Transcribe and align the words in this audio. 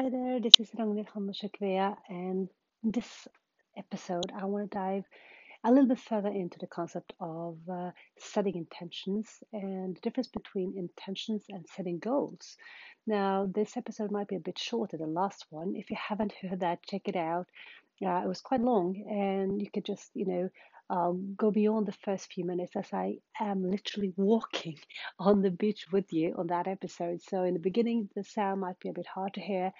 Hi 0.00 0.10
there, 0.10 0.38
this 0.38 0.60
is 0.60 0.70
Ragnhild 0.78 1.08
Handershekvea, 1.08 1.96
and 2.08 2.48
in 2.84 2.90
this 2.92 3.26
episode, 3.76 4.30
I 4.32 4.44
want 4.44 4.70
to 4.70 4.78
dive 4.78 5.02
a 5.64 5.72
little 5.72 5.88
bit 5.88 5.98
further 5.98 6.28
into 6.28 6.56
the 6.60 6.68
concept 6.68 7.14
of 7.18 7.58
uh, 7.68 7.90
setting 8.16 8.54
intentions 8.54 9.42
and 9.52 9.96
the 9.96 10.00
difference 10.00 10.28
between 10.28 10.78
intentions 10.78 11.46
and 11.48 11.66
setting 11.74 11.98
goals. 11.98 12.56
Now, 13.08 13.50
this 13.52 13.76
episode 13.76 14.12
might 14.12 14.28
be 14.28 14.36
a 14.36 14.46
bit 14.48 14.56
shorter 14.56 14.96
than 14.96 15.14
the 15.14 15.20
last 15.20 15.46
one. 15.50 15.74
If 15.74 15.90
you 15.90 15.96
haven't 15.96 16.32
heard 16.48 16.60
that, 16.60 16.84
check 16.84 17.02
it 17.06 17.16
out. 17.16 17.48
Uh, 18.00 18.22
it 18.22 18.28
was 18.28 18.40
quite 18.40 18.60
long, 18.60 19.04
and 19.10 19.60
you 19.60 19.68
could 19.68 19.84
just, 19.84 20.12
you 20.14 20.26
know, 20.26 20.48
um, 20.90 21.34
go 21.36 21.50
beyond 21.50 21.86
the 21.86 21.92
first 22.04 22.32
few 22.32 22.44
minutes 22.44 22.76
as 22.76 22.92
I 22.92 23.18
am 23.40 23.70
literally 23.70 24.12
walking 24.16 24.78
on 25.18 25.42
the 25.42 25.50
beach 25.50 25.86
with 25.92 26.12
you 26.12 26.34
on 26.38 26.46
that 26.48 26.66
episode. 26.66 27.22
So, 27.22 27.42
in 27.44 27.54
the 27.54 27.60
beginning, 27.60 28.08
the 28.14 28.24
sound 28.24 28.60
might 28.60 28.80
be 28.80 28.88
a 28.88 28.94
bit 28.94 29.06
hard 29.06 29.34
to 29.34 29.40
hear, 29.40 29.72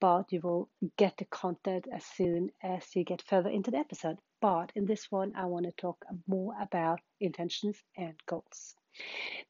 but 0.00 0.32
you 0.32 0.40
will 0.42 0.68
get 0.96 1.16
the 1.18 1.24
content 1.26 1.86
as 1.92 2.04
soon 2.04 2.50
as 2.62 2.84
you 2.94 3.04
get 3.04 3.22
further 3.22 3.50
into 3.50 3.70
the 3.70 3.78
episode. 3.78 4.18
But 4.40 4.72
in 4.74 4.86
this 4.86 5.10
one, 5.10 5.32
I 5.36 5.46
want 5.46 5.66
to 5.66 5.72
talk 5.72 6.04
more 6.26 6.54
about 6.60 7.00
intentions 7.20 7.76
and 7.96 8.14
goals. 8.26 8.74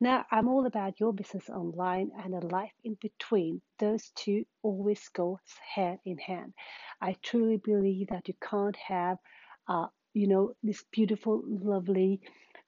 Now, 0.01 0.27
I'm 0.31 0.49
all 0.49 0.67
about 0.67 1.01
your 1.01 1.13
business 1.13 1.49
online 1.49 2.11
and 2.23 2.35
a 2.35 2.47
life 2.47 2.75
in 2.85 2.95
between. 3.01 3.63
Those 3.79 4.11
two 4.15 4.45
always 4.63 5.09
go 5.09 5.41
hand 5.75 6.01
in 6.05 6.19
hand. 6.19 6.53
I 7.01 7.17
truly 7.23 7.57
believe 7.57 8.09
that 8.09 8.29
you 8.29 8.35
can't 8.41 8.77
have 8.77 9.19
uh, 9.67 9.87
you 10.15 10.29
know, 10.29 10.55
this 10.63 10.85
beautiful, 10.93 11.43
lovely, 11.47 12.21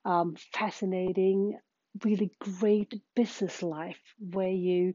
um, 0.04 0.36
fascinating, 0.52 1.58
really 2.04 2.32
great 2.40 3.02
business 3.14 3.62
life 3.62 4.00
where 4.18 4.50
you 4.50 4.94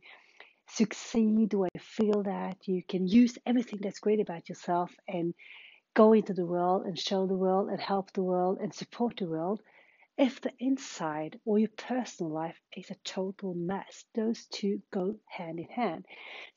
succeed, 0.70 1.54
where 1.54 1.70
you 1.74 1.82
feel 1.82 2.24
that 2.24 2.58
you 2.68 2.84
can 2.88 3.08
use 3.08 3.38
everything 3.46 3.80
that's 3.82 4.00
great 4.00 4.20
about 4.20 4.50
yourself 4.50 4.92
and 5.08 5.34
go 5.96 6.14
into 6.14 6.34
the 6.34 6.46
world 6.46 6.86
and 6.86 6.98
show 7.00 7.28
the 7.28 7.36
world 7.38 7.70
and 7.70 7.82
help 7.82 8.12
the 8.14 8.24
world 8.24 8.60
and 8.62 8.74
support 8.74 9.18
the 9.18 9.28
world. 9.28 9.62
If 10.18 10.42
the 10.42 10.52
inside 10.58 11.40
or 11.46 11.60
your 11.60 11.70
personal 11.70 12.32
life 12.32 12.60
is 12.76 12.90
a 12.90 12.96
total 13.04 13.54
mess, 13.54 14.04
those 14.16 14.46
two 14.48 14.82
go 14.92 15.20
hand 15.28 15.60
in 15.60 15.68
hand. 15.68 16.06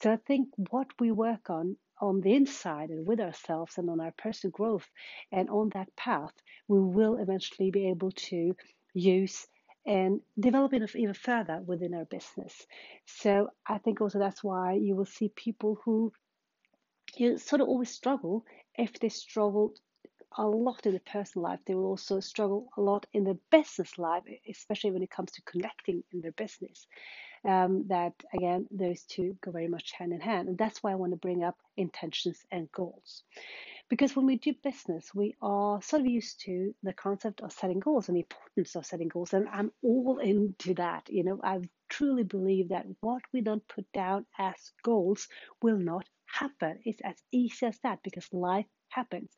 So 0.02 0.10
I 0.12 0.16
think 0.16 0.48
what 0.70 0.88
we 0.98 1.12
work 1.12 1.50
on 1.50 1.76
on 2.00 2.22
the 2.22 2.34
inside 2.34 2.88
and 2.88 3.06
with 3.06 3.20
ourselves 3.20 3.76
and 3.76 3.90
on 3.90 4.00
our 4.00 4.12
personal 4.12 4.50
growth 4.52 4.88
and 5.30 5.50
on 5.50 5.68
that 5.74 5.94
path, 5.94 6.32
we 6.68 6.80
will 6.80 7.18
eventually 7.18 7.70
be 7.70 7.88
able 7.88 8.10
to 8.12 8.56
use 8.94 9.46
and 9.84 10.22
develop 10.38 10.72
it 10.72 10.96
even 10.96 11.14
further 11.14 11.60
within 11.60 11.92
our 11.94 12.06
business. 12.06 12.66
So 13.04 13.50
I 13.66 13.78
think 13.78 14.00
also 14.00 14.18
that's 14.18 14.42
why 14.42 14.74
you 14.74 14.96
will 14.96 15.04
see 15.04 15.28
people 15.28 15.78
who 15.84 16.12
you 17.16 17.36
sort 17.38 17.60
of 17.60 17.68
always 17.68 17.90
struggle 17.90 18.44
if 18.74 18.98
they 19.00 19.10
struggle 19.10 19.74
a 20.36 20.46
lot 20.46 20.86
in 20.86 20.94
the 20.94 21.00
personal 21.00 21.44
life, 21.44 21.60
they 21.66 21.74
will 21.74 21.86
also 21.86 22.20
struggle 22.20 22.68
a 22.76 22.80
lot 22.80 23.06
in 23.12 23.24
the 23.24 23.38
business 23.50 23.98
life, 23.98 24.22
especially 24.48 24.92
when 24.92 25.02
it 25.02 25.10
comes 25.10 25.32
to 25.32 25.42
connecting 25.42 26.02
in 26.12 26.20
their 26.20 26.32
business 26.32 26.86
um, 27.44 27.86
that 27.88 28.12
again, 28.34 28.66
those 28.70 29.02
two 29.04 29.36
go 29.40 29.50
very 29.50 29.68
much 29.68 29.92
hand 29.92 30.12
in 30.12 30.20
hand. 30.20 30.48
And 30.48 30.58
that's 30.58 30.82
why 30.82 30.92
I 30.92 30.96
want 30.96 31.12
to 31.12 31.16
bring 31.16 31.42
up 31.42 31.56
intentions 31.76 32.44
and 32.50 32.70
goals. 32.72 33.22
Because 33.88 34.14
when 34.14 34.26
we 34.26 34.36
do 34.36 34.54
business, 34.62 35.12
we 35.14 35.34
are 35.42 35.82
sort 35.82 36.02
of 36.02 36.06
used 36.06 36.40
to 36.42 36.74
the 36.82 36.92
concept 36.92 37.40
of 37.40 37.52
setting 37.52 37.80
goals 37.80 38.08
and 38.08 38.16
the 38.16 38.20
importance 38.20 38.76
of 38.76 38.86
setting 38.86 39.08
goals. 39.08 39.32
And 39.34 39.48
I'm 39.48 39.72
all 39.82 40.18
into 40.18 40.74
that. 40.74 41.08
You 41.08 41.24
know, 41.24 41.40
I 41.42 41.60
truly 41.88 42.22
believe 42.22 42.68
that 42.68 42.86
what 43.00 43.22
we 43.32 43.40
don't 43.40 43.66
put 43.66 43.90
down 43.92 44.26
as 44.38 44.54
goals 44.84 45.26
will 45.60 45.78
not 45.78 46.06
happen. 46.26 46.78
It's 46.84 47.00
as 47.00 47.16
easy 47.32 47.66
as 47.66 47.78
that 47.82 48.00
because 48.04 48.32
life 48.32 48.66
happens. 48.90 49.30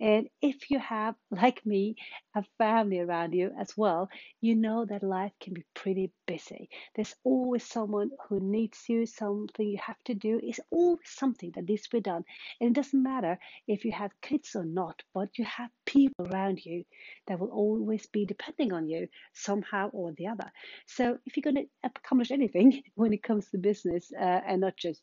And 0.00 0.28
if 0.40 0.70
you 0.70 0.78
have, 0.78 1.14
like 1.30 1.64
me, 1.66 1.96
a 2.34 2.44
family 2.58 3.00
around 3.00 3.32
you 3.34 3.52
as 3.58 3.76
well, 3.76 4.08
you 4.40 4.54
know 4.54 4.84
that 4.84 5.02
life 5.02 5.32
can 5.40 5.54
be 5.54 5.64
pretty 5.74 6.12
busy. 6.26 6.68
There's 6.94 7.14
always 7.24 7.64
someone 7.64 8.10
who 8.28 8.40
needs 8.40 8.84
you, 8.88 9.06
something 9.06 9.66
you 9.66 9.78
have 9.84 10.02
to 10.06 10.14
do. 10.14 10.40
It's 10.42 10.60
always 10.70 11.00
something 11.06 11.52
that 11.54 11.68
needs 11.68 11.82
to 11.82 11.96
be 11.96 12.00
done. 12.00 12.24
And 12.60 12.70
it 12.70 12.74
doesn't 12.74 13.02
matter 13.02 13.38
if 13.66 13.84
you 13.84 13.92
have 13.92 14.12
kids 14.22 14.54
or 14.54 14.64
not, 14.64 15.02
but 15.14 15.30
you 15.38 15.44
have 15.44 15.70
people 15.86 16.26
around 16.26 16.64
you 16.64 16.84
that 17.26 17.38
will 17.38 17.50
always 17.50 18.06
be 18.06 18.26
depending 18.26 18.72
on 18.72 18.88
you 18.88 19.08
somehow 19.34 19.90
or 19.90 20.12
the 20.12 20.26
other. 20.28 20.50
So 20.86 21.18
if 21.26 21.36
you're 21.36 21.52
going 21.52 21.66
to 21.66 21.70
accomplish 21.84 22.30
anything 22.30 22.82
when 22.94 23.12
it 23.12 23.22
comes 23.22 23.48
to 23.50 23.58
business 23.58 24.10
uh, 24.18 24.40
and 24.46 24.60
not 24.60 24.76
just 24.76 25.02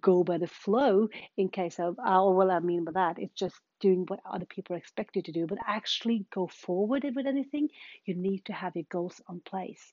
go 0.00 0.24
by 0.24 0.38
the 0.38 0.46
flow 0.46 1.08
in 1.36 1.48
case 1.48 1.78
of, 1.78 1.96
oh, 2.04 2.32
well, 2.32 2.50
I 2.50 2.60
mean 2.60 2.84
by 2.84 2.92
that, 2.92 3.18
it's 3.18 3.38
just 3.40 3.56
doing 3.80 4.04
what 4.06 4.20
other 4.24 4.46
people 4.46 4.76
expect 4.76 5.16
you 5.16 5.22
to 5.22 5.32
do, 5.32 5.46
but 5.46 5.58
actually 5.66 6.26
go 6.32 6.46
forward 6.46 7.04
with 7.16 7.26
anything, 7.26 7.68
you 8.04 8.14
need 8.14 8.44
to 8.44 8.52
have 8.52 8.76
your 8.76 8.86
goals 8.90 9.20
on 9.28 9.40
place. 9.40 9.92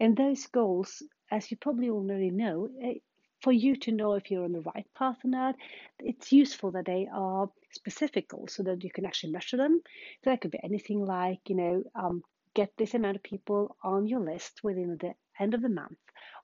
And 0.00 0.16
those 0.16 0.46
goals, 0.46 1.02
as 1.30 1.50
you 1.50 1.56
probably 1.58 1.90
already 1.90 2.30
know, 2.30 2.68
eh, 2.82 2.94
for 3.42 3.52
you 3.52 3.76
to 3.76 3.92
know 3.92 4.14
if 4.14 4.30
you're 4.30 4.44
on 4.44 4.52
the 4.52 4.68
right 4.74 4.86
path 4.94 5.18
or 5.24 5.30
not, 5.30 5.54
it's 5.98 6.32
useful 6.32 6.72
that 6.72 6.86
they 6.86 7.08
are 7.12 7.48
specific 7.72 8.28
goals 8.28 8.54
so 8.54 8.62
that 8.62 8.84
you 8.84 8.90
can 8.90 9.06
actually 9.06 9.32
measure 9.32 9.56
them. 9.56 9.80
So 10.22 10.30
that 10.30 10.40
could 10.40 10.50
be 10.50 10.60
anything 10.62 11.04
like, 11.04 11.40
you 11.48 11.56
know, 11.56 11.82
um, 11.94 12.22
get 12.54 12.70
this 12.76 12.94
amount 12.94 13.16
of 13.16 13.22
people 13.22 13.76
on 13.82 14.06
your 14.06 14.20
list 14.20 14.60
within 14.62 14.98
the 15.00 15.12
end 15.38 15.54
of 15.54 15.62
the 15.62 15.68
month, 15.68 15.98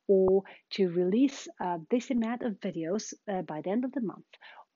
or 0.09 0.43
to 0.71 0.89
release 0.89 1.49
uh, 1.61 1.79
this 1.91 2.11
amount 2.11 2.43
of 2.43 2.61
videos 2.61 3.13
uh, 3.31 3.43
by 3.43 3.61
the 3.61 3.71
end 3.71 3.85
of 3.85 3.93
the 3.93 4.01
month, 4.01 4.25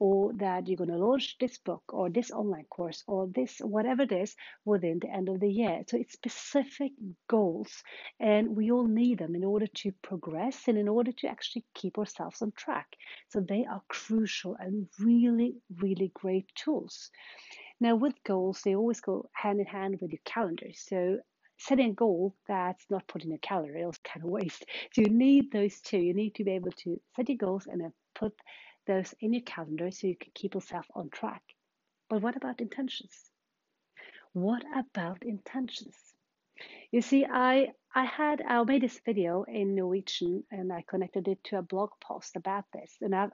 or 0.00 0.32
that 0.32 0.66
you're 0.66 0.78
going 0.78 0.90
to 0.90 0.96
launch 0.96 1.36
this 1.38 1.58
book 1.58 1.82
or 1.90 2.08
this 2.08 2.30
online 2.30 2.64
course 2.64 3.04
or 3.06 3.28
this 3.34 3.58
whatever 3.58 4.02
it 4.02 4.12
is 4.12 4.34
within 4.64 4.98
the 4.98 5.10
end 5.10 5.28
of 5.28 5.38
the 5.38 5.52
year. 5.52 5.82
So 5.86 5.98
it's 5.98 6.14
specific 6.14 6.92
goals, 7.28 7.70
and 8.18 8.56
we 8.56 8.72
all 8.72 8.86
need 8.86 9.18
them 9.18 9.34
in 9.36 9.44
order 9.44 9.66
to 9.66 9.92
progress 10.02 10.68
and 10.68 10.78
in 10.78 10.88
order 10.88 11.12
to 11.12 11.28
actually 11.28 11.66
keep 11.74 11.98
ourselves 11.98 12.40
on 12.40 12.52
track. 12.56 12.88
So 13.28 13.40
they 13.40 13.66
are 13.70 13.82
crucial 13.88 14.56
and 14.58 14.88
really, 14.98 15.54
really 15.78 16.10
great 16.14 16.48
tools. 16.54 17.10
Now, 17.78 17.94
with 17.94 18.14
goals, 18.24 18.62
they 18.64 18.74
always 18.74 19.00
go 19.00 19.28
hand 19.32 19.60
in 19.60 19.66
hand 19.66 19.98
with 20.00 20.12
your 20.12 20.20
calendar. 20.24 20.68
So 20.74 21.18
setting 21.58 21.90
a 21.90 21.94
goal 21.94 22.34
that's 22.48 22.84
not 22.90 23.06
put 23.06 23.24
in 23.24 23.32
a 23.32 23.38
calendar 23.38 23.76
is 23.76 23.98
kind 23.98 24.24
of 24.24 24.30
waste. 24.38 24.64
So 24.92 25.02
you 25.02 25.10
need 25.10 25.52
those 25.52 25.80
two. 25.80 25.98
You 25.98 26.14
need 26.14 26.34
to 26.36 26.44
be 26.44 26.52
able 26.52 26.72
to 26.84 26.98
set 27.16 27.28
your 27.28 27.36
goals 27.36 27.66
and 27.66 27.82
then 27.82 27.92
put 28.14 28.32
those 28.86 29.14
in 29.20 29.32
your 29.32 29.42
calendar 29.42 29.90
so 29.90 30.06
you 30.06 30.16
can 30.16 30.32
keep 30.34 30.54
yourself 30.54 30.86
on 30.94 31.10
track. 31.10 31.42
But 32.08 32.22
what 32.22 32.36
about 32.36 32.60
intentions? 32.60 33.30
What 34.32 34.62
about 34.76 35.22
intentions? 35.22 35.96
You 36.90 37.02
see, 37.02 37.24
I 37.24 37.72
I 37.94 38.04
had 38.04 38.42
I 38.42 38.62
made 38.64 38.82
this 38.82 39.00
video 39.00 39.44
in 39.44 39.74
Norwegian 39.74 40.44
and 40.50 40.72
I 40.72 40.82
connected 40.82 41.26
it 41.28 41.42
to 41.44 41.58
a 41.58 41.62
blog 41.62 41.90
post 42.00 42.36
about 42.36 42.64
this, 42.72 42.96
and 43.00 43.14
I've 43.14 43.32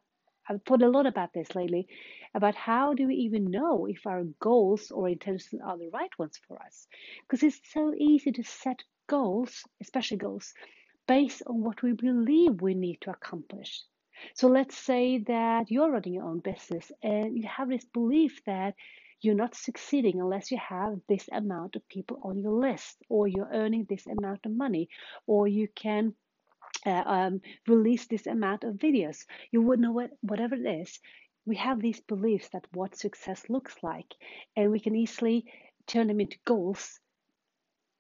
I've 0.49 0.63
thought 0.63 0.83
a 0.83 0.89
lot 0.89 1.07
about 1.07 1.33
this 1.33 1.55
lately, 1.55 1.89
about 2.35 2.55
how 2.55 2.95
do 2.95 3.09
we 3.09 3.17
even 3.17 3.51
know 3.51 3.87
if 3.87 4.07
our 4.07 4.25
goals 4.39 4.93
or 4.93 5.09
intentions 5.09 5.61
are 5.61 5.77
the 5.77 5.89
right 5.89 6.17
ones 6.19 6.39
for 6.47 6.63
us? 6.63 6.87
Because 7.23 7.43
it's 7.43 7.61
so 7.73 7.93
easy 7.99 8.31
to 8.33 8.45
set 8.45 8.85
goals, 9.09 9.65
especially 9.81 10.19
goals, 10.19 10.55
based 11.09 11.43
on 11.47 11.63
what 11.63 11.83
we 11.83 11.93
believe 11.93 12.63
we 12.63 12.75
need 12.75 13.01
to 13.01 13.11
accomplish. 13.11 13.83
So 14.35 14.49
let's 14.49 14.77
say 14.77 15.19
that 15.19 15.71
you're 15.71 15.91
running 15.91 16.15
your 16.15 16.25
own 16.25 16.41
business 16.41 16.91
and 17.03 17.37
you 17.37 17.49
have 17.49 17.69
this 17.69 17.85
belief 17.85 18.41
that 18.47 18.75
you're 19.21 19.35
not 19.35 19.55
succeeding 19.55 20.21
unless 20.21 20.51
you 20.51 20.59
have 20.59 21.01
this 21.09 21.29
amount 21.33 21.77
of 21.77 21.89
people 21.89 22.21
on 22.23 22.39
your 22.39 22.53
list, 22.53 22.97
or 23.09 23.27
you're 23.27 23.49
earning 23.53 23.87
this 23.89 24.07
amount 24.07 24.45
of 24.45 24.53
money, 24.53 24.89
or 25.27 25.49
you 25.49 25.69
can 25.75 26.15
uh, 26.85 27.03
um, 27.07 27.41
release 27.67 28.07
this 28.07 28.27
amount 28.27 28.65
of 28.65 28.75
videos. 28.75 29.25
You 29.51 29.63
would 29.63 29.81
know 29.81 29.93
what, 29.93 30.11
whatever 30.21 30.55
it 30.55 30.67
is. 30.67 31.01
We 31.47 31.57
have 31.57 31.81
these 31.81 32.01
beliefs 32.01 32.49
that 32.53 32.67
what 32.73 32.97
success 32.97 33.45
looks 33.49 33.77
like, 33.83 34.15
and 34.55 34.71
we 34.71 34.81
can 34.81 34.95
easily 34.95 35.47
turn 35.87 36.09
them 36.09 36.21
into 36.21 36.37
goals, 36.45 37.01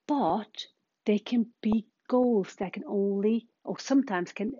but 0.06 0.66
they 1.06 1.18
can 1.18 1.46
be 1.62 1.86
goals 2.08 2.54
that 2.56 2.74
can 2.74 2.84
only, 2.86 3.46
or 3.64 3.78
sometimes 3.78 4.32
can 4.32 4.52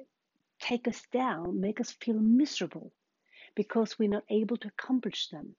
take 0.61 0.89
us 0.89 1.03
down, 1.13 1.61
make 1.61 1.81
us 1.81 1.93
feel 1.93 2.19
miserable 2.19 2.93
because 3.55 3.99
we're 3.99 4.09
not 4.09 4.25
able 4.31 4.57
to 4.59 4.69
accomplish 4.69 5.29
them. 5.29 5.57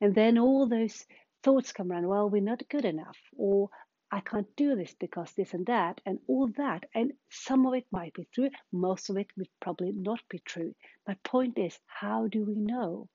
And 0.00 0.14
then 0.14 0.38
all 0.38 0.66
those 0.66 1.04
thoughts 1.42 1.72
come 1.72 1.92
around, 1.92 2.06
well, 2.08 2.28
we're 2.28 2.42
not 2.42 2.68
good 2.68 2.84
enough, 2.84 3.18
or 3.36 3.70
I 4.10 4.20
can't 4.20 4.48
do 4.56 4.74
this 4.74 4.94
because 4.98 5.32
this 5.32 5.54
and 5.54 5.66
that, 5.66 6.00
and 6.06 6.18
all 6.26 6.48
that. 6.56 6.84
And 6.94 7.12
some 7.30 7.66
of 7.66 7.74
it 7.74 7.86
might 7.90 8.14
be 8.14 8.26
true, 8.34 8.50
most 8.72 9.10
of 9.10 9.16
it 9.16 9.28
would 9.36 9.48
probably 9.60 9.92
not 9.92 10.20
be 10.28 10.38
true. 10.38 10.74
My 11.06 11.16
point 11.24 11.58
is, 11.58 11.78
how 11.86 12.26
do 12.28 12.44
we 12.44 12.54
know? 12.54 13.08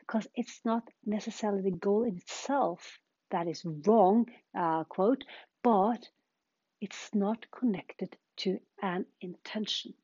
Because 0.00 0.26
it's 0.34 0.60
not 0.64 0.82
necessarily 1.06 1.62
the 1.62 1.76
goal 1.76 2.04
in 2.04 2.16
itself 2.16 2.98
that 3.30 3.46
is 3.46 3.64
wrong, 3.64 4.26
uh, 4.56 4.84
quote, 4.84 5.24
but 5.62 6.08
it's 6.80 7.10
not 7.14 7.46
connected 7.50 8.16
to 8.38 8.58
an 8.82 9.04
intention. 9.20 9.94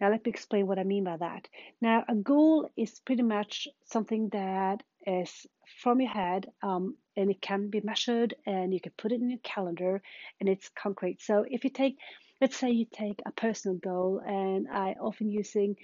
Now, 0.00 0.10
let 0.10 0.24
me 0.24 0.30
explain 0.30 0.66
what 0.66 0.78
I 0.78 0.84
mean 0.84 1.04
by 1.04 1.16
that. 1.16 1.48
Now, 1.80 2.04
a 2.08 2.14
goal 2.14 2.70
is 2.76 3.00
pretty 3.00 3.22
much 3.22 3.68
something 3.86 4.28
that 4.30 4.82
is 5.06 5.46
from 5.82 6.00
your 6.00 6.10
head 6.10 6.46
um, 6.62 6.96
and 7.16 7.30
it 7.30 7.40
can 7.40 7.68
be 7.68 7.80
measured 7.82 8.34
and 8.46 8.72
you 8.72 8.80
can 8.80 8.92
put 8.96 9.12
it 9.12 9.20
in 9.20 9.30
your 9.30 9.38
calendar 9.42 10.02
and 10.40 10.48
it's 10.48 10.68
concrete. 10.70 11.22
So, 11.22 11.44
if 11.48 11.64
you 11.64 11.70
take, 11.70 11.96
let's 12.40 12.56
say 12.56 12.70
you 12.70 12.86
take 12.92 13.20
a 13.26 13.32
personal 13.32 13.76
goal, 13.78 14.20
and 14.24 14.68
I 14.68 14.96
often 15.00 15.30
using 15.30 15.76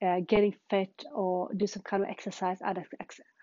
uh, 0.00 0.20
getting 0.26 0.54
fit 0.70 1.04
or 1.12 1.52
do 1.54 1.66
some 1.66 1.82
kind 1.82 2.02
of 2.02 2.08
exercise 2.08 2.58
as, 2.62 2.76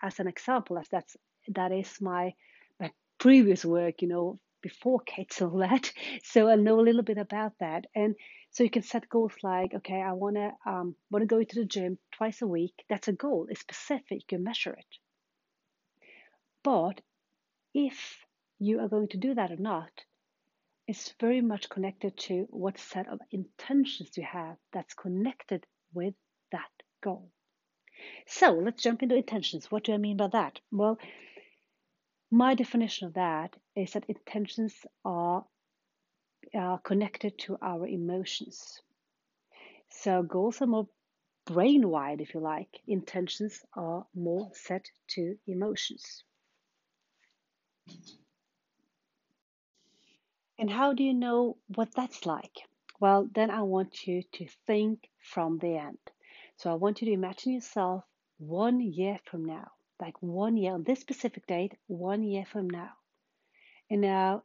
as 0.02 0.20
an 0.20 0.26
example, 0.26 0.78
as 0.78 0.88
that's 0.88 1.16
that 1.48 1.72
is 1.72 2.00
my 2.00 2.34
my 2.80 2.90
previous 3.18 3.64
work, 3.64 4.02
you 4.02 4.08
know, 4.08 4.38
before 4.62 5.00
kids 5.00 5.40
all 5.42 5.58
that. 5.58 5.92
So 6.24 6.48
I 6.48 6.56
know 6.56 6.80
a 6.80 6.82
little 6.88 7.02
bit 7.02 7.18
about 7.18 7.52
that, 7.60 7.86
and 7.94 8.14
so 8.50 8.64
you 8.64 8.70
can 8.70 8.82
set 8.82 9.08
goals 9.08 9.34
like, 9.42 9.74
okay, 9.74 10.00
I 10.00 10.12
wanna 10.12 10.52
um, 10.64 10.96
wanna 11.10 11.26
go 11.26 11.42
to 11.42 11.54
the 11.54 11.64
gym 11.64 11.98
twice 12.12 12.42
a 12.42 12.46
week. 12.46 12.74
That's 12.88 13.08
a 13.08 13.12
goal. 13.12 13.46
It's 13.50 13.60
specific. 13.60 14.22
You 14.22 14.26
can 14.28 14.44
measure 14.44 14.72
it. 14.72 14.98
But 16.62 17.00
if 17.74 18.24
you 18.58 18.80
are 18.80 18.88
going 18.88 19.08
to 19.08 19.18
do 19.18 19.34
that 19.34 19.52
or 19.52 19.56
not, 19.56 20.04
it's 20.88 21.14
very 21.20 21.40
much 21.40 21.68
connected 21.68 22.16
to 22.16 22.46
what 22.50 22.78
set 22.78 23.08
of 23.08 23.20
intentions 23.30 24.16
you 24.16 24.24
have 24.24 24.56
that's 24.72 24.94
connected 24.94 25.66
with 25.92 26.14
that 26.52 26.70
goal. 27.02 27.30
So 28.26 28.52
let's 28.52 28.82
jump 28.82 29.02
into 29.02 29.16
intentions. 29.16 29.70
What 29.70 29.84
do 29.84 29.94
I 29.94 29.96
mean 29.96 30.16
by 30.16 30.28
that? 30.28 30.60
Well, 30.70 30.98
my 32.36 32.54
definition 32.54 33.08
of 33.08 33.14
that 33.14 33.56
is 33.74 33.92
that 33.92 34.04
intentions 34.08 34.74
are 35.04 35.44
uh, 36.54 36.76
connected 36.78 37.38
to 37.38 37.56
our 37.62 37.86
emotions. 37.86 38.82
So 39.88 40.22
goals 40.22 40.60
are 40.60 40.66
more 40.66 40.88
brain 41.46 41.88
wide, 41.88 42.20
if 42.20 42.34
you 42.34 42.40
like. 42.40 42.68
Intentions 42.86 43.64
are 43.74 44.06
more 44.14 44.50
set 44.52 44.84
to 45.14 45.36
emotions. 45.46 46.24
And 50.58 50.70
how 50.70 50.92
do 50.92 51.02
you 51.04 51.14
know 51.14 51.56
what 51.74 51.94
that's 51.94 52.26
like? 52.26 52.56
Well, 53.00 53.28
then 53.34 53.50
I 53.50 53.62
want 53.62 54.06
you 54.06 54.22
to 54.34 54.46
think 54.66 55.08
from 55.22 55.58
the 55.58 55.76
end. 55.76 55.98
So 56.56 56.70
I 56.70 56.74
want 56.74 57.00
you 57.00 57.06
to 57.08 57.12
imagine 57.14 57.52
yourself 57.52 58.04
one 58.38 58.80
year 58.80 59.18
from 59.24 59.44
now, 59.44 59.68
like 60.00 60.20
one 60.22 60.56
year 60.56 60.72
on 60.72 60.84
this 60.84 61.00
specific 61.00 61.46
date, 61.46 61.74
one 61.86 62.22
year 62.22 62.44
from 62.44 62.68
now. 62.68 62.90
And 63.90 64.00
now, 64.00 64.42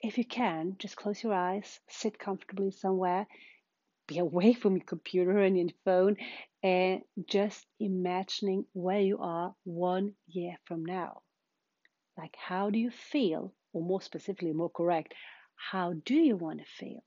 if 0.00 0.18
you 0.18 0.24
can, 0.24 0.76
just 0.78 0.96
close 0.96 1.22
your 1.22 1.32
eyes, 1.32 1.80
sit 1.88 2.18
comfortably 2.18 2.70
somewhere, 2.70 3.26
be 4.06 4.18
away 4.18 4.52
from 4.52 4.76
your 4.76 4.84
computer 4.84 5.38
and 5.38 5.56
your 5.56 5.68
phone, 5.84 6.16
and 6.62 7.02
just 7.28 7.66
imagining 7.80 8.66
where 8.72 9.00
you 9.00 9.18
are 9.18 9.54
one 9.64 10.14
year 10.26 10.56
from 10.64 10.84
now. 10.84 11.22
Like, 12.16 12.36
how 12.36 12.70
do 12.70 12.78
you 12.78 12.90
feel? 12.90 13.52
Or 13.72 13.82
more 13.82 14.00
specifically, 14.00 14.52
more 14.52 14.70
correct, 14.70 15.14
how 15.54 15.94
do 16.04 16.14
you 16.14 16.36
want 16.36 16.60
to 16.60 16.64
feel? 16.78 17.02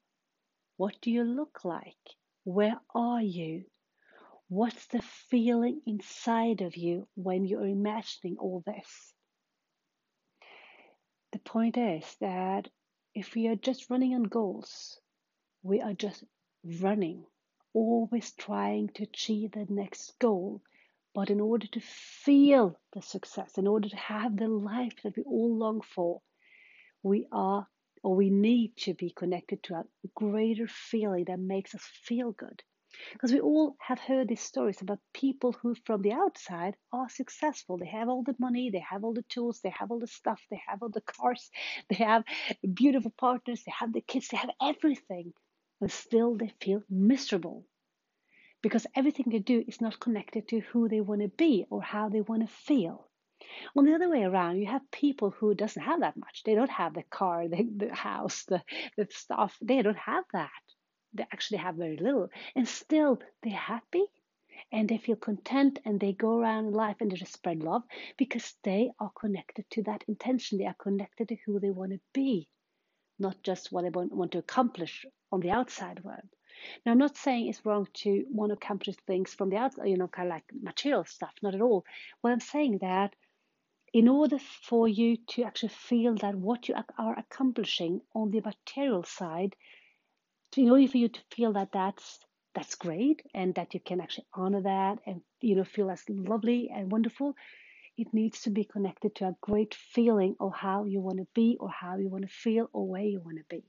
What 0.78 0.96
do 1.02 1.12
you 1.12 1.24
look 1.24 1.64
like? 1.64 1.98
Where 2.44 2.80
are 2.94 3.22
you? 3.22 3.66
What's 4.52 4.88
the 4.88 5.04
feeling 5.30 5.80
inside 5.86 6.62
of 6.62 6.76
you 6.76 7.08
when 7.14 7.46
you're 7.46 7.68
imagining 7.68 8.38
all 8.40 8.64
this? 8.66 9.14
The 11.34 11.40
point 11.40 11.78
is 11.78 12.16
that 12.20 12.68
if 13.14 13.36
we 13.36 13.48
are 13.48 13.56
just 13.56 13.92
running 13.92 14.16
on 14.16 14.24
goals, 14.24 15.00
we 15.62 15.82
are 15.82 15.94
just 15.94 16.24
running, 16.64 17.28
always 17.76 18.32
trying 18.32 18.90
to 18.96 19.04
achieve 19.04 19.52
the 19.52 19.68
next 19.70 20.18
goal. 20.18 20.64
But 21.14 21.30
in 21.30 21.40
order 21.40 21.68
to 21.68 21.82
feel 21.82 22.80
the 22.94 23.04
success, 23.04 23.56
in 23.60 23.68
order 23.68 23.90
to 23.90 23.98
have 23.98 24.36
the 24.36 24.48
life 24.48 24.96
that 25.04 25.16
we 25.16 25.22
all 25.22 25.56
long 25.56 25.82
for, 25.82 26.24
we 27.04 27.28
are 27.32 27.68
or 28.02 28.16
we 28.16 28.32
need 28.32 28.78
to 28.78 28.96
be 28.96 29.12
connected 29.12 29.62
to 29.64 29.76
a 29.76 29.84
greater 30.16 30.68
feeling 30.68 31.26
that 31.26 31.40
makes 31.40 31.76
us 31.76 31.84
feel 31.84 32.32
good. 32.32 32.64
Because 33.14 33.32
we 33.32 33.40
all 33.40 33.76
have 33.80 34.00
heard 34.00 34.28
these 34.28 34.42
stories 34.42 34.82
about 34.82 35.00
people 35.14 35.54
who, 35.54 35.74
from 35.86 36.02
the 36.02 36.12
outside, 36.12 36.76
are 36.92 37.10
successful. 37.10 37.78
They 37.78 37.88
have 37.88 38.10
all 38.10 38.24
the 38.24 38.36
money, 38.40 38.70
they 38.70 38.80
have 38.90 39.04
all 39.04 39.14
the 39.14 39.24
tools, 39.24 39.62
they 39.62 39.70
have 39.70 39.92
all 39.92 40.00
the 40.00 40.08
stuff, 40.08 40.42
they 40.50 40.62
have 40.68 40.84
all 40.84 40.90
the 40.90 41.02
cars, 41.02 41.50
they 41.90 41.96
have 41.96 42.24
beautiful 42.74 43.12
partners, 43.12 43.64
they 43.64 43.72
have 43.78 43.94
the 43.94 44.02
kids, 44.02 44.28
they 44.28 44.38
have 44.38 44.52
everything. 44.62 45.34
But 45.80 45.92
still, 45.92 46.36
they 46.36 46.52
feel 46.62 46.84
miserable. 46.90 47.66
Because 48.62 48.86
everything 48.94 49.28
they 49.30 49.40
do 49.40 49.64
is 49.66 49.80
not 49.80 50.00
connected 50.00 50.50
to 50.50 50.60
who 50.60 50.90
they 50.90 51.00
want 51.00 51.22
to 51.22 51.30
be 51.30 51.66
or 51.70 51.82
how 51.82 52.10
they 52.10 52.22
want 52.22 52.42
to 52.42 52.54
feel. 52.54 53.08
On 53.78 53.86
the 53.86 53.94
other 53.94 54.10
way 54.10 54.24
around, 54.24 54.58
you 54.58 54.68
have 54.68 54.92
people 54.92 55.32
who 55.32 55.56
doesn't 55.56 55.82
have 55.82 56.02
that 56.02 56.18
much. 56.18 56.44
They 56.44 56.56
don't 56.56 56.70
have 56.70 56.94
the 56.94 57.04
car, 57.04 57.48
the, 57.50 57.64
the 57.78 57.96
house, 57.96 58.44
the, 58.44 58.62
the 58.98 59.08
stuff. 59.10 59.58
They 59.62 59.82
don't 59.82 59.98
have 59.98 60.26
that 60.34 60.52
they 61.14 61.24
actually 61.32 61.60
have 61.60 61.76
very 61.76 61.98
little, 61.98 62.30
and 62.56 62.68
still 62.68 63.20
they're 63.44 63.54
happy 63.54 64.06
and 64.72 64.90
they 64.90 64.98
feel 64.98 65.16
content 65.16 65.80
and 65.86 66.00
they 66.00 66.14
go 66.14 66.38
around 66.40 66.74
life 66.74 66.98
and 67.00 67.12
they 67.12 67.16
just 67.16 67.34
spread 67.34 67.64
love 67.64 67.84
because 68.18 68.56
they 68.64 68.92
are 69.00 69.12
connected 69.20 69.66
to 69.72 69.84
that 69.84 70.04
intention. 70.08 70.58
They 70.58 70.66
are 70.66 70.76
connected 70.76 71.30
to 71.30 71.38
who 71.46 71.60
they 71.60 71.72
want 71.72 71.92
to 71.92 72.00
be, 72.14 72.48
not 73.18 73.42
just 73.44 73.72
what 73.72 73.84
they 73.84 73.90
want 73.90 74.32
to 74.34 74.40
accomplish 74.40 75.06
on 75.32 75.40
the 75.40 75.52
outside 75.52 76.04
world. 76.04 76.30
Now, 76.86 76.92
I'm 76.92 76.98
not 76.98 77.16
saying 77.16 77.48
it's 77.48 77.66
wrong 77.66 77.88
to 78.04 78.26
want 78.30 78.50
to 78.50 78.56
accomplish 78.56 78.96
things 79.08 79.34
from 79.34 79.50
the 79.50 79.58
outside, 79.58 79.88
you 79.88 79.98
know, 79.98 80.08
kind 80.08 80.28
of 80.28 80.34
like 80.34 80.44
material 80.62 81.06
stuff, 81.06 81.34
not 81.42 81.56
at 81.56 81.62
all. 81.62 81.86
What 82.22 82.32
I'm 82.32 82.42
saying 82.42 82.80
that 82.82 83.16
in 83.94 84.08
order 84.08 84.38
for 84.38 84.88
you 84.88 85.18
to 85.30 85.44
actually 85.44 85.70
feel 85.70 86.16
that 86.16 86.36
what 86.36 86.68
you 86.68 86.76
are 86.98 87.18
accomplishing 87.18 88.02
on 88.14 88.30
the 88.30 88.42
material 88.42 89.04
side 89.04 89.56
in 90.58 90.70
order 90.70 90.88
for 90.88 90.98
you 90.98 91.10
to 91.10 91.20
feel 91.32 91.54
that 91.54 91.72
that's 91.72 92.20
that's 92.56 92.76
great 92.76 93.22
and 93.34 93.54
that 93.56 93.74
you 93.74 93.80
can 93.80 94.02
actually 94.02 94.26
honor 94.34 94.62
that 94.62 95.00
and 95.06 95.22
you 95.42 95.56
know 95.56 95.64
feel 95.64 95.92
as 95.92 96.04
lovely 96.10 96.72
and 96.74 96.92
wonderful 96.92 97.36
it 97.98 98.14
needs 98.14 98.42
to 98.42 98.50
be 98.50 98.64
connected 98.64 99.14
to 99.14 99.26
a 99.26 99.36
great 99.42 99.76
feeling 99.76 100.36
of 100.40 100.54
how 100.54 100.86
you 100.86 101.02
want 101.02 101.18
to 101.18 101.28
be 101.36 101.58
or 101.60 101.70
how 101.70 101.98
you 101.98 102.08
want 102.08 102.24
to 102.24 102.34
feel 102.34 102.70
or 102.72 102.88
where 102.88 103.04
you 103.04 103.20
want 103.20 103.38
to 103.38 103.44
be. 103.50 103.62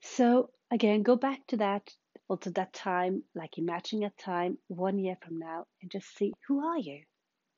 So 0.00 0.50
again 0.70 1.02
go 1.02 1.16
back 1.16 1.44
to 1.48 1.56
that 1.56 1.90
or 2.28 2.36
to 2.38 2.50
that 2.52 2.72
time 2.72 3.24
like 3.34 3.58
imagining 3.58 4.04
a 4.04 4.10
time 4.10 4.58
one 4.68 4.98
year 4.98 5.16
from 5.24 5.38
now 5.38 5.66
and 5.82 5.90
just 5.90 6.16
see 6.16 6.32
who 6.46 6.64
are 6.64 6.78
you? 6.78 7.02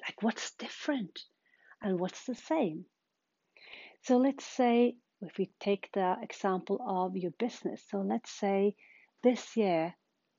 Like 0.00 0.22
what's 0.22 0.54
different 0.54 1.20
and 1.82 2.00
what's 2.00 2.24
the 2.24 2.34
same? 2.34 2.86
So 4.04 4.16
let's 4.16 4.44
say 4.44 4.96
if 5.20 5.38
we 5.38 5.50
take 5.60 5.90
the 5.92 6.16
example 6.22 6.80
of 6.86 7.16
your 7.16 7.32
business, 7.32 7.82
so 7.90 7.98
let's 7.98 8.30
say 8.30 8.74
this 9.22 9.56
year 9.56 9.94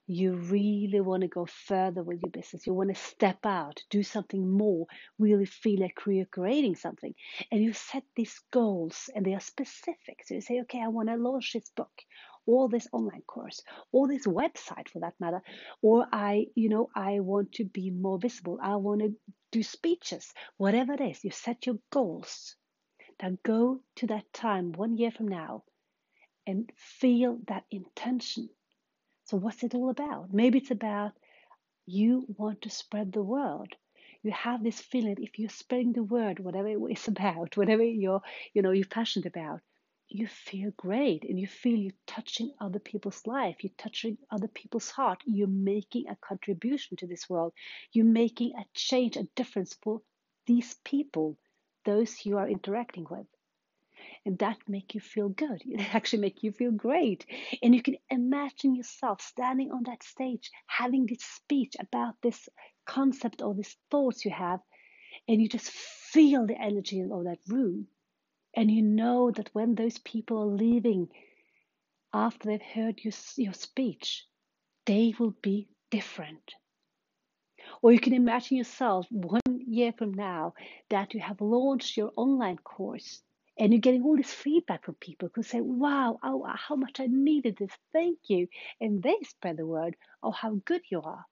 you 0.07 0.33
really 0.33 0.99
want 1.01 1.21
to 1.21 1.27
go 1.27 1.45
further 1.45 2.01
with 2.01 2.19
your 2.23 2.31
business, 2.31 2.65
you 2.65 2.73
want 2.73 2.89
to 2.89 2.99
step 2.99 3.45
out, 3.45 3.83
do 3.91 4.01
something 4.01 4.49
more, 4.49 4.87
really 5.19 5.45
feel 5.45 5.79
like 5.81 5.99
you're 6.07 6.25
creating 6.25 6.75
something, 6.75 7.13
and 7.51 7.61
you 7.61 7.73
set 7.73 8.03
these 8.15 8.39
goals 8.51 9.09
and 9.13 9.23
they 9.23 9.35
are 9.35 9.39
specific. 9.39 10.23
So 10.25 10.33
you 10.33 10.41
say, 10.41 10.61
okay, 10.61 10.81
I 10.81 10.87
want 10.87 11.09
to 11.09 11.15
launch 11.15 11.53
this 11.53 11.69
book, 11.75 11.91
or 12.47 12.69
this 12.69 12.87
online 12.91 13.21
course, 13.27 13.61
or 13.91 14.07
this 14.07 14.25
website 14.25 14.89
for 14.89 15.01
that 15.01 15.13
matter, 15.19 15.43
or 15.83 16.07
I, 16.11 16.47
you 16.55 16.69
know, 16.69 16.89
I 16.95 17.19
want 17.19 17.51
to 17.53 17.65
be 17.65 17.91
more 17.91 18.17
visible, 18.17 18.57
I 18.59 18.77
want 18.77 19.01
to 19.01 19.13
do 19.51 19.61
speeches, 19.61 20.33
whatever 20.57 20.93
it 20.93 21.01
is, 21.01 21.23
you 21.23 21.29
set 21.29 21.67
your 21.67 21.77
goals 21.91 22.55
now 23.21 23.37
go 23.43 23.81
to 23.97 24.07
that 24.07 24.31
time 24.33 24.71
one 24.71 24.97
year 24.97 25.11
from 25.11 25.27
now 25.27 25.63
and 26.47 26.71
feel 26.75 27.39
that 27.47 27.65
intention. 27.69 28.49
So, 29.25 29.37
what's 29.37 29.63
it 29.63 29.75
all 29.75 29.89
about? 29.89 30.33
Maybe 30.33 30.59
it's 30.59 30.71
about 30.71 31.11
you 31.85 32.25
want 32.37 32.61
to 32.63 32.69
spread 32.69 33.11
the 33.11 33.21
word. 33.21 33.75
You 34.23 34.31
have 34.31 34.63
this 34.63 34.79
feeling 34.79 35.17
if 35.19 35.39
you're 35.39 35.49
spreading 35.49 35.93
the 35.93 36.03
word, 36.03 36.39
whatever 36.39 36.67
it 36.67 36.79
is 36.91 37.07
about, 37.13 37.57
whatever 37.57 37.83
you're, 37.83 38.21
you 38.53 38.61
know, 38.61 38.71
you're 38.71 38.85
passionate 38.85 39.27
about, 39.27 39.61
you 40.07 40.27
feel 40.27 40.71
great 40.77 41.23
and 41.23 41.39
you 41.39 41.47
feel 41.47 41.77
you're 41.77 41.93
touching 42.07 42.51
other 42.59 42.79
people's 42.79 43.25
life, 43.27 43.57
you're 43.63 43.71
touching 43.77 44.17
other 44.31 44.47
people's 44.47 44.89
heart, 44.89 45.21
you're 45.25 45.47
making 45.47 46.07
a 46.07 46.15
contribution 46.15 46.97
to 46.97 47.07
this 47.07 47.29
world, 47.29 47.53
you're 47.91 48.05
making 48.05 48.53
a 48.57 48.65
change, 48.73 49.17
a 49.17 49.23
difference 49.35 49.75
for 49.83 50.01
these 50.47 50.75
people 50.83 51.37
those 51.85 52.25
you 52.25 52.37
are 52.37 52.47
interacting 52.47 53.05
with. 53.09 53.25
And 54.25 54.37
that 54.39 54.57
make 54.67 54.93
you 54.93 55.01
feel 55.01 55.29
good. 55.29 55.61
It 55.65 55.95
actually 55.95 56.21
make 56.21 56.43
you 56.43 56.51
feel 56.51 56.71
great. 56.71 57.25
And 57.61 57.75
you 57.75 57.81
can 57.81 57.97
imagine 58.09 58.75
yourself 58.75 59.21
standing 59.21 59.71
on 59.71 59.83
that 59.83 60.03
stage, 60.03 60.51
having 60.67 61.05
this 61.05 61.23
speech 61.23 61.75
about 61.79 62.15
this 62.21 62.47
concept 62.85 63.41
or 63.41 63.53
these 63.53 63.75
thoughts 63.91 64.25
you 64.25 64.31
have, 64.31 64.59
and 65.27 65.41
you 65.41 65.49
just 65.49 65.69
feel 65.71 66.45
the 66.45 66.59
energy 66.59 67.01
of 67.01 67.23
that 67.25 67.39
room. 67.47 67.87
And 68.55 68.71
you 68.71 68.81
know 68.81 69.31
that 69.31 69.49
when 69.53 69.75
those 69.75 69.97
people 69.99 70.41
are 70.41 70.55
leaving, 70.57 71.09
after 72.13 72.47
they've 72.49 72.61
heard 72.61 72.99
your, 73.03 73.13
your 73.37 73.53
speech, 73.53 74.25
they 74.85 75.13
will 75.19 75.35
be 75.41 75.69
different. 75.91 76.55
Or 77.81 77.91
you 77.91 77.99
can 77.99 78.13
imagine 78.13 78.57
yourself 78.57 79.05
one 79.11 79.41
year 79.69 79.93
from 79.97 80.13
now 80.13 80.53
that 80.89 81.13
you 81.13 81.19
have 81.21 81.41
launched 81.41 81.97
your 81.97 82.11
online 82.15 82.57
course 82.57 83.21
and 83.57 83.73
you're 83.73 83.81
getting 83.81 84.03
all 84.03 84.17
this 84.17 84.33
feedback 84.33 84.85
from 84.85 84.95
people 84.95 85.29
who 85.35 85.43
say, 85.43 85.61
Wow, 85.61 86.17
oh, 86.23 86.43
uh, 86.43 86.55
how 86.55 86.75
much 86.75 86.99
I 86.99 87.07
needed 87.07 87.57
this, 87.57 87.71
thank 87.93 88.17
you. 88.27 88.47
And 88.79 89.03
they 89.03 89.17
spread 89.23 89.57
the 89.57 89.67
word 89.67 89.95
of 90.23 90.33
how 90.33 90.61
good 90.65 90.81
you 90.89 91.01
are. 91.01 91.25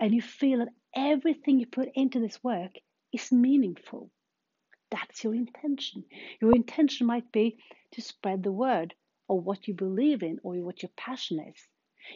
And 0.00 0.14
you 0.14 0.22
feel 0.22 0.60
that 0.60 0.68
everything 0.94 1.58
you 1.58 1.66
put 1.66 1.88
into 1.94 2.20
this 2.20 2.42
work 2.44 2.72
is 3.12 3.32
meaningful. 3.32 4.10
That's 4.90 5.24
your 5.24 5.34
intention. 5.34 6.04
Your 6.40 6.54
intention 6.54 7.06
might 7.06 7.30
be 7.32 7.58
to 7.92 8.00
spread 8.02 8.42
the 8.42 8.52
word 8.52 8.94
or 9.28 9.40
what 9.40 9.68
you 9.68 9.74
believe 9.74 10.22
in 10.22 10.38
or 10.44 10.54
what 10.56 10.82
your 10.82 10.90
passion 10.96 11.40
is. 11.40 11.56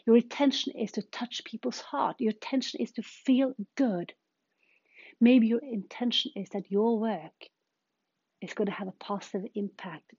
Your 0.06 0.16
intention 0.16 0.72
is 0.78 0.92
to 0.92 1.02
touch 1.02 1.44
people's 1.44 1.80
heart. 1.80 2.16
Your 2.20 2.32
intention 2.32 2.80
is 2.80 2.92
to 2.92 3.02
feel 3.02 3.54
good. 3.76 4.14
Maybe 5.22 5.46
your 5.46 5.60
intention 5.62 6.32
is 6.34 6.48
that 6.48 6.68
your 6.68 6.98
work 6.98 7.46
is 8.40 8.54
going 8.54 8.66
to 8.66 8.72
have 8.72 8.88
a 8.88 9.04
positive 9.04 9.48
impact 9.54 10.12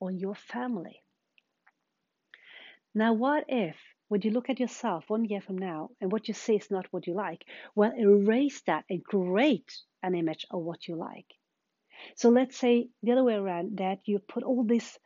on 0.00 0.18
your 0.18 0.34
family. 0.34 1.02
Now, 2.94 3.12
what 3.12 3.44
if, 3.48 3.76
when 4.08 4.22
you 4.22 4.30
look 4.30 4.48
at 4.48 4.58
yourself 4.58 5.04
one 5.08 5.26
year 5.26 5.42
from 5.42 5.58
now 5.58 5.90
and 6.00 6.10
what 6.10 6.26
you 6.26 6.32
see 6.32 6.56
is 6.56 6.70
not 6.70 6.86
what 6.90 7.06
you 7.06 7.12
like, 7.12 7.44
well, 7.74 7.92
erase 7.94 8.62
that 8.66 8.86
and 8.88 9.04
create 9.04 9.70
an 10.02 10.14
image 10.14 10.46
of 10.50 10.62
what 10.62 10.88
you 10.88 10.96
like. 10.96 11.26
So 12.14 12.30
let's 12.30 12.56
say 12.56 12.88
the 13.02 13.12
other 13.12 13.24
way 13.24 13.34
around 13.34 13.76
that 13.76 13.98
you 14.06 14.20
put 14.20 14.42
all 14.42 14.64
this 14.64 14.98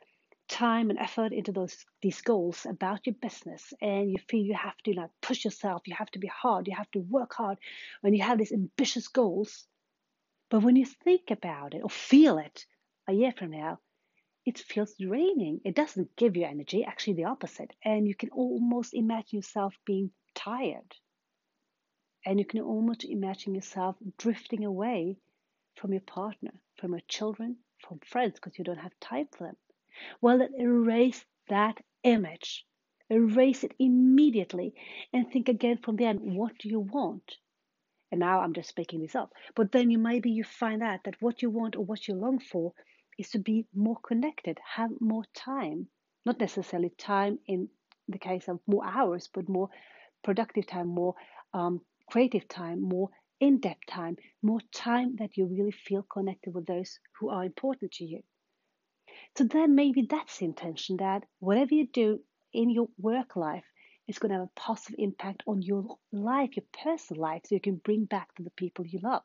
time 0.50 0.90
and 0.90 0.98
effort 0.98 1.32
into 1.32 1.52
those 1.52 1.86
these 2.02 2.20
goals 2.20 2.66
about 2.68 3.06
your 3.06 3.14
business. 3.14 3.72
And 3.80 4.10
you 4.10 4.18
feel 4.28 4.44
you 4.44 4.54
have 4.54 4.76
to 4.84 4.92
like 4.92 5.10
push 5.22 5.44
yourself. 5.44 5.82
You 5.86 5.94
have 5.96 6.10
to 6.10 6.18
be 6.18 6.28
hard. 6.28 6.66
You 6.68 6.76
have 6.76 6.90
to 6.90 7.00
work 7.00 7.32
hard 7.34 7.58
when 8.02 8.12
you 8.14 8.22
have 8.22 8.38
these 8.38 8.52
ambitious 8.52 9.08
goals. 9.08 9.66
But 10.50 10.62
when 10.62 10.76
you 10.76 10.84
think 10.84 11.30
about 11.30 11.74
it 11.74 11.82
or 11.82 11.90
feel 11.90 12.38
it 12.38 12.66
a 13.08 13.12
year 13.12 13.32
from 13.32 13.52
now 13.52 13.78
it 14.46 14.58
feels 14.58 14.94
draining. 14.98 15.60
It 15.64 15.74
doesn't 15.74 16.16
give 16.16 16.36
you 16.36 16.44
energy. 16.46 16.82
Actually 16.84 17.14
the 17.14 17.24
opposite. 17.24 17.72
And 17.84 18.08
you 18.08 18.14
can 18.14 18.30
almost 18.30 18.94
imagine 18.94 19.36
yourself 19.36 19.74
being 19.84 20.10
tired. 20.34 20.96
And 22.24 22.38
you 22.38 22.44
can 22.44 22.60
almost 22.60 23.04
imagine 23.04 23.54
yourself 23.54 23.96
drifting 24.18 24.64
away 24.64 25.18
from 25.76 25.92
your 25.92 26.02
partner 26.02 26.50
from 26.76 26.92
your 26.92 27.00
children 27.08 27.56
from 27.86 27.98
friends 28.00 28.34
because 28.34 28.58
you 28.58 28.64
don't 28.64 28.78
have 28.78 28.98
time 29.00 29.28
for 29.32 29.44
them 29.44 29.56
well, 30.20 30.38
then 30.38 30.54
erase 30.58 31.24
that 31.48 31.78
image. 32.02 32.64
Erase 33.08 33.64
it 33.64 33.74
immediately 33.78 34.72
and 35.12 35.30
think 35.30 35.48
again 35.48 35.78
from 35.78 35.96
the 35.96 36.04
end 36.04 36.20
what 36.20 36.56
do 36.58 36.68
you 36.68 36.80
want? 36.80 37.36
And 38.12 38.20
now 38.20 38.40
I'm 38.40 38.54
just 38.54 38.76
making 38.76 39.02
this 39.02 39.14
up. 39.14 39.32
But 39.54 39.72
then 39.72 39.90
you 39.90 39.98
maybe 39.98 40.30
you 40.30 40.44
find 40.44 40.82
out 40.82 41.00
that 41.04 41.20
what 41.20 41.42
you 41.42 41.50
want 41.50 41.76
or 41.76 41.84
what 41.84 42.06
you 42.08 42.14
long 42.14 42.38
for 42.38 42.72
is 43.18 43.30
to 43.30 43.38
be 43.38 43.66
more 43.74 43.98
connected, 44.02 44.58
have 44.76 44.90
more 45.00 45.24
time. 45.34 45.88
Not 46.24 46.40
necessarily 46.40 46.90
time 46.90 47.38
in 47.46 47.68
the 48.08 48.18
case 48.18 48.48
of 48.48 48.60
more 48.66 48.84
hours, 48.84 49.28
but 49.32 49.48
more 49.48 49.68
productive 50.22 50.66
time, 50.66 50.88
more 50.88 51.14
um, 51.54 51.80
creative 52.10 52.48
time, 52.48 52.80
more 52.82 53.10
in 53.40 53.58
depth 53.58 53.86
time, 53.88 54.16
more 54.42 54.60
time 54.74 55.16
that 55.16 55.36
you 55.36 55.46
really 55.46 55.72
feel 55.72 56.02
connected 56.02 56.54
with 56.54 56.66
those 56.66 56.98
who 57.18 57.30
are 57.30 57.44
important 57.44 57.92
to 57.92 58.04
you. 58.04 58.20
So 59.36 59.44
then 59.44 59.74
maybe 59.74 60.02
that's 60.02 60.38
the 60.38 60.44
intention 60.46 60.96
that 60.98 61.24
whatever 61.38 61.74
you 61.74 61.86
do 61.86 62.20
in 62.52 62.68
your 62.70 62.88
work 62.98 63.36
life 63.36 63.64
is 64.08 64.18
going 64.18 64.30
to 64.30 64.38
have 64.38 64.48
a 64.48 64.60
positive 64.60 64.96
impact 64.98 65.42
on 65.46 65.62
your 65.62 65.98
life, 66.12 66.56
your 66.56 66.64
personal 66.84 67.22
life, 67.22 67.42
so 67.46 67.54
you 67.54 67.60
can 67.60 67.76
bring 67.76 68.04
back 68.04 68.34
to 68.34 68.42
the 68.42 68.50
people 68.50 68.86
you 68.86 68.98
love. 69.02 69.22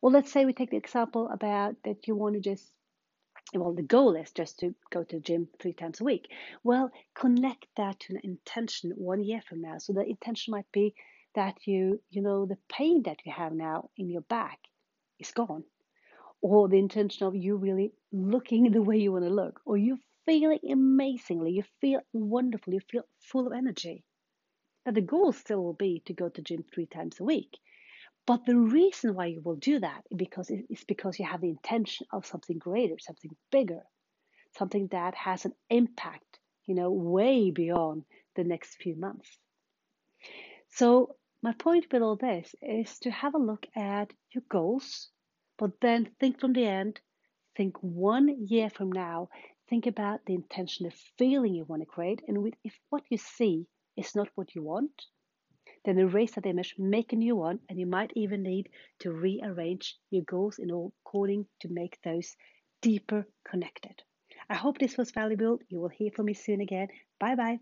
Well, 0.00 0.12
let's 0.12 0.32
say 0.32 0.44
we 0.44 0.52
take 0.52 0.70
the 0.70 0.76
example 0.76 1.28
about 1.30 1.76
that 1.84 2.08
you 2.08 2.16
want 2.16 2.34
to 2.34 2.40
just 2.40 2.72
well, 3.52 3.72
the 3.72 3.82
goal 3.82 4.16
is 4.16 4.32
just 4.32 4.58
to 4.60 4.74
go 4.90 5.04
to 5.04 5.16
the 5.16 5.22
gym 5.22 5.48
three 5.60 5.74
times 5.74 6.00
a 6.00 6.04
week. 6.04 6.28
Well, 6.64 6.90
connect 7.14 7.66
that 7.76 8.00
to 8.00 8.14
an 8.14 8.20
intention 8.24 8.92
one 8.96 9.22
year 9.22 9.42
from 9.48 9.60
now. 9.60 9.78
So 9.78 9.92
the 9.92 10.04
intention 10.04 10.52
might 10.52 10.70
be 10.72 10.94
that 11.34 11.66
you, 11.66 12.00
you 12.10 12.22
know, 12.22 12.46
the 12.46 12.58
pain 12.68 13.02
that 13.04 13.18
you 13.24 13.32
have 13.32 13.52
now 13.52 13.90
in 13.96 14.08
your 14.08 14.22
back 14.22 14.58
is 15.18 15.30
gone 15.30 15.64
or 16.44 16.68
the 16.68 16.78
intention 16.78 17.26
of 17.26 17.34
you 17.34 17.56
really 17.56 17.90
looking 18.12 18.70
the 18.70 18.82
way 18.82 18.98
you 18.98 19.10
want 19.10 19.24
to 19.24 19.30
look, 19.30 19.62
or 19.64 19.78
you 19.78 19.96
feeling 20.26 20.58
amazingly, 20.70 21.52
you 21.52 21.62
feel 21.80 22.00
wonderful, 22.12 22.74
you 22.74 22.80
feel 22.80 23.04
full 23.18 23.46
of 23.46 23.54
energy. 23.54 24.04
Now, 24.84 24.92
the 24.92 25.00
goal 25.00 25.32
still 25.32 25.64
will 25.64 25.72
be 25.72 26.02
to 26.04 26.12
go 26.12 26.28
to 26.28 26.42
gym 26.42 26.62
three 26.62 26.84
times 26.84 27.18
a 27.18 27.24
week. 27.24 27.56
But 28.26 28.44
the 28.44 28.58
reason 28.58 29.14
why 29.14 29.26
you 29.28 29.40
will 29.40 29.56
do 29.56 29.78
that 29.78 30.02
is 30.10 30.18
because 30.18 30.50
it's 30.50 30.84
because 30.84 31.18
you 31.18 31.24
have 31.24 31.40
the 31.40 31.48
intention 31.48 32.06
of 32.12 32.26
something 32.26 32.58
greater, 32.58 32.98
something 32.98 33.34
bigger, 33.50 33.80
something 34.58 34.88
that 34.88 35.14
has 35.14 35.46
an 35.46 35.54
impact, 35.70 36.40
you 36.66 36.74
know, 36.74 36.90
way 36.90 37.52
beyond 37.52 38.04
the 38.36 38.44
next 38.44 38.74
few 38.82 38.96
months. 38.96 39.38
So 40.72 41.16
my 41.42 41.54
point 41.54 41.86
with 41.90 42.02
all 42.02 42.16
this 42.16 42.54
is 42.60 42.98
to 42.98 43.10
have 43.10 43.34
a 43.34 43.38
look 43.38 43.66
at 43.74 44.12
your 44.34 44.44
goals, 44.50 45.08
but 45.58 45.80
then 45.80 46.10
think 46.18 46.40
from 46.40 46.52
the 46.52 46.66
end, 46.66 47.00
think 47.56 47.76
one 47.80 48.46
year 48.46 48.70
from 48.70 48.90
now, 48.90 49.28
think 49.68 49.86
about 49.86 50.24
the 50.26 50.34
intention, 50.34 50.86
the 50.86 50.96
feeling 51.18 51.54
you 51.54 51.64
want 51.64 51.82
to 51.82 51.86
create. 51.86 52.22
And 52.26 52.54
if 52.64 52.78
what 52.90 53.02
you 53.08 53.18
see 53.18 53.66
is 53.96 54.14
not 54.14 54.28
what 54.34 54.54
you 54.54 54.62
want, 54.62 55.06
then 55.84 55.98
erase 55.98 56.34
that 56.34 56.46
image, 56.46 56.74
make 56.78 57.12
a 57.12 57.16
new 57.16 57.36
one, 57.36 57.60
and 57.68 57.78
you 57.78 57.86
might 57.86 58.12
even 58.16 58.42
need 58.42 58.68
to 59.00 59.12
rearrange 59.12 59.96
your 60.10 60.24
goals 60.24 60.58
in 60.58 60.70
according 60.70 61.46
to 61.60 61.68
make 61.68 61.98
those 62.02 62.34
deeper 62.82 63.26
connected. 63.48 64.02
I 64.48 64.54
hope 64.54 64.78
this 64.78 64.96
was 64.96 65.10
valuable. 65.10 65.58
You 65.68 65.80
will 65.80 65.88
hear 65.88 66.10
from 66.10 66.26
me 66.26 66.34
soon 66.34 66.60
again. 66.60 66.88
Bye 67.18 67.34
bye. 67.34 67.58